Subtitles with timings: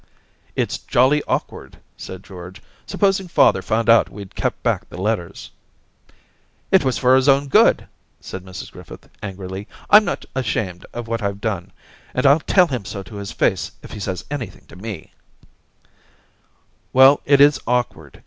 [0.31, 2.59] * It's jolly awkward/ said George.
[2.73, 5.51] * Sup posing father found out we'd kept back the letters?'
[6.33, 7.85] * It was for his own good/
[8.19, 9.67] said Mrs Griffith, angrily.
[9.79, 11.71] * I'm not ashamed of what I've done,
[12.15, 15.11] and I'll tell him so to his face if he says anything to me/
[16.93, 18.19] 'Well, it is awkward.